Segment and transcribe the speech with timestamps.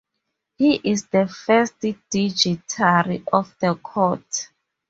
[0.57, 4.49] He is the first dignitary of the court.